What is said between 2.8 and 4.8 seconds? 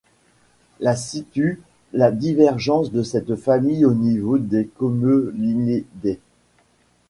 de cette famille au niveau des